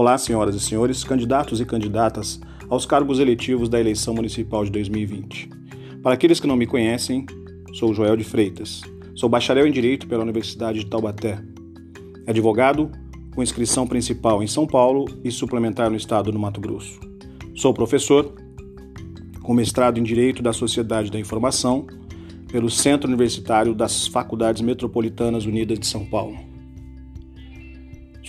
[0.00, 2.40] Olá, senhoras e senhores, candidatos e candidatas
[2.70, 5.50] aos cargos eletivos da eleição municipal de 2020.
[6.02, 7.26] Para aqueles que não me conhecem,
[7.74, 8.80] sou Joel de Freitas.
[9.14, 11.44] Sou bacharel em Direito pela Universidade de Taubaté.
[12.26, 12.90] Advogado
[13.34, 16.98] com inscrição principal em São Paulo e suplementar no estado do Mato Grosso.
[17.54, 18.34] Sou professor
[19.42, 21.86] com mestrado em Direito da Sociedade da Informação
[22.50, 26.49] pelo Centro Universitário das Faculdades Metropolitanas Unidas de São Paulo.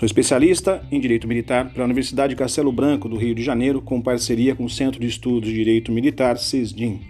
[0.01, 4.01] Sou especialista em Direito Militar pela Universidade de Castelo Branco, do Rio de Janeiro, com
[4.01, 7.01] parceria com o Centro de Estudos de Direito Militar, CISDIM.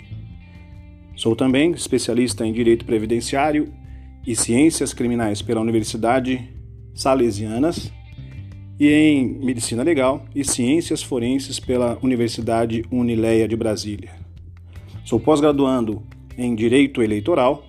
[1.16, 3.72] Sou também especialista em Direito Previdenciário
[4.28, 6.50] e Ciências Criminais pela Universidade
[6.94, 7.90] Salesianas
[8.78, 14.12] e em Medicina Legal e Ciências Forenses pela Universidade Unileia de Brasília.
[15.06, 16.04] Sou pós-graduando
[16.38, 17.64] em Direito Eleitoral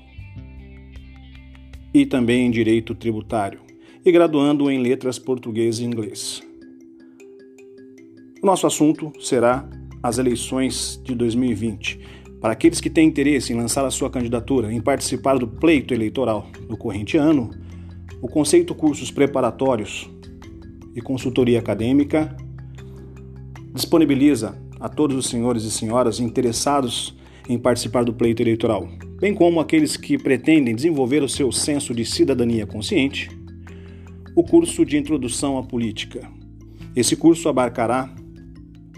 [1.94, 3.71] e também em Direito Tributário
[4.04, 6.42] e graduando em Letras Português e Inglês.
[8.42, 9.68] O nosso assunto será
[10.02, 12.00] as eleições de 2020.
[12.40, 16.48] Para aqueles que têm interesse em lançar a sua candidatura, em participar do pleito eleitoral
[16.68, 17.50] do corrente ano,
[18.20, 20.10] o conceito Cursos Preparatórios
[20.92, 22.36] e Consultoria Acadêmica
[23.72, 27.16] disponibiliza a todos os senhores e senhoras interessados
[27.48, 28.88] em participar do pleito eleitoral,
[29.20, 33.41] bem como aqueles que pretendem desenvolver o seu senso de cidadania consciente
[34.34, 36.28] o curso de Introdução à Política.
[36.96, 38.14] Esse curso abarcará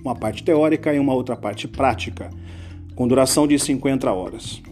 [0.05, 2.31] uma parte teórica e uma outra parte prática,
[2.95, 4.63] com duração de 50 horas,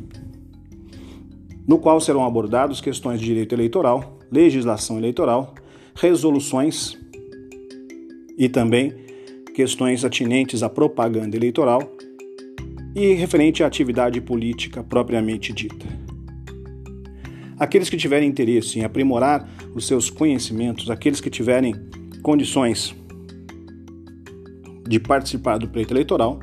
[1.67, 5.55] no qual serão abordados questões de direito eleitoral, legislação eleitoral,
[5.95, 6.97] resoluções
[8.39, 8.93] e também
[9.55, 11.83] questões atinentes à propaganda eleitoral
[12.95, 16.02] e referente à atividade política propriamente dita.
[17.63, 21.73] Aqueles que tiverem interesse em aprimorar os seus conhecimentos, aqueles que tiverem
[22.21, 22.93] condições
[24.85, 26.41] de participar do pleito eleitoral,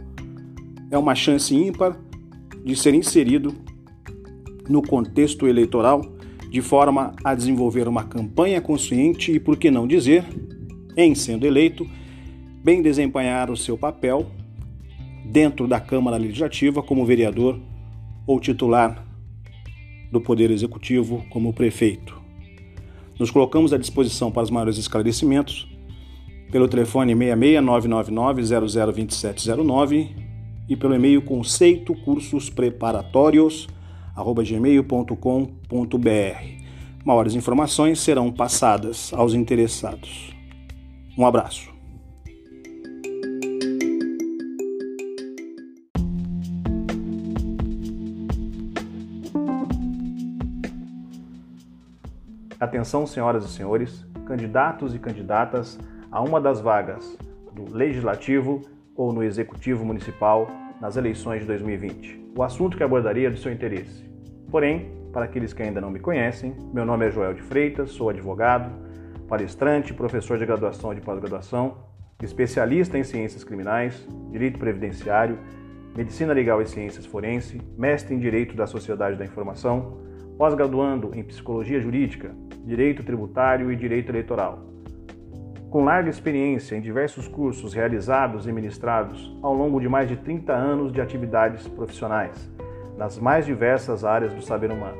[0.89, 1.99] é uma chance ímpar
[2.63, 3.53] de ser inserido
[4.69, 6.09] no contexto eleitoral
[6.49, 10.23] de forma a desenvolver uma campanha consciente e, por que não dizer,
[10.95, 11.85] em sendo eleito,
[12.63, 14.25] bem desempenhar o seu papel
[15.25, 17.59] dentro da Câmara Legislativa como vereador
[18.25, 19.08] ou titular
[20.11, 22.19] do Poder Executivo como prefeito.
[23.19, 25.67] Nos colocamos à disposição para os maiores esclarecimentos
[26.51, 30.09] pelo telefone 66999002709
[30.67, 33.67] e pelo e-mail conceito cursos preparatórios
[34.45, 35.15] gmail.com.br.
[37.05, 40.33] Maiores informações serão passadas aos interessados.
[41.17, 41.78] Um abraço.
[52.59, 55.79] Atenção, senhoras e senhores, candidatos e candidatas
[56.11, 57.17] a uma das vagas
[57.53, 58.61] do Legislativo
[58.93, 60.45] ou no Executivo Municipal
[60.81, 62.33] nas eleições de 2020.
[62.37, 64.03] O assunto que abordaria é do seu interesse.
[64.51, 68.09] Porém, para aqueles que ainda não me conhecem, meu nome é Joel de Freitas, sou
[68.09, 68.69] advogado,
[69.25, 71.77] palestrante, professor de graduação e de pós-graduação,
[72.21, 75.39] especialista em ciências criminais, direito previdenciário,
[75.95, 79.97] medicina legal e ciências forense, mestre em direito da sociedade da informação,
[80.37, 84.59] pós-graduando em Psicologia Jurídica, Direito Tributário e Direito Eleitoral.
[85.69, 90.51] Com larga experiência em diversos cursos realizados e ministrados ao longo de mais de 30
[90.51, 92.51] anos de atividades profissionais,
[92.97, 94.97] nas mais diversas áreas do saber humano,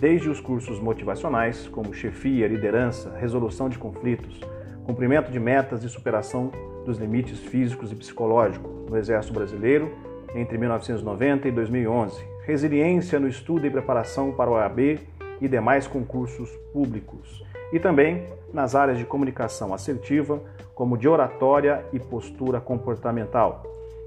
[0.00, 4.40] desde os cursos motivacionais, como chefia, liderança, resolução de conflitos,
[4.84, 6.50] cumprimento de metas e superação
[6.84, 9.92] dos limites físicos e psicológicos no Exército Brasileiro
[10.34, 14.98] entre 1990 e 2011, resiliência no estudo e preparação para o OAB
[15.42, 20.40] e demais concursos públicos, e também nas áreas de comunicação assertiva,
[20.74, 23.62] como de oratória e postura comportamental,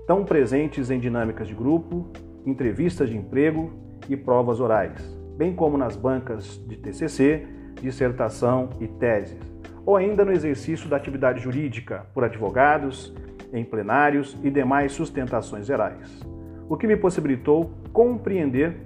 [0.07, 2.07] tão presentes em dinâmicas de grupo,
[2.45, 3.71] entrevistas de emprego
[4.07, 5.01] e provas orais,
[5.35, 7.45] bem como nas bancas de TCC,
[7.81, 9.37] dissertação e teses,
[9.85, 13.13] ou ainda no exercício da atividade jurídica por advogados,
[13.51, 16.35] em plenários e demais sustentações gerais
[16.67, 18.77] o que me possibilitou compreender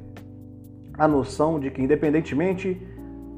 [1.00, 2.80] a noção de que, independentemente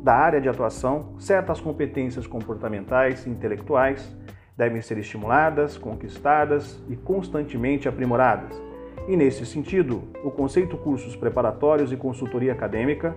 [0.03, 4.17] da área de atuação, certas competências comportamentais e intelectuais
[4.57, 8.59] devem ser estimuladas, conquistadas e constantemente aprimoradas.
[9.07, 13.15] E nesse sentido, o conceito cursos preparatórios e consultoria acadêmica,